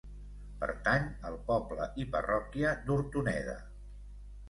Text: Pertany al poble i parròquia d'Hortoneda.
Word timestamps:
Pertany 0.63 1.05
al 1.31 1.37
poble 1.51 1.89
i 2.05 2.09
parròquia 2.19 2.75
d'Hortoneda. 2.89 3.59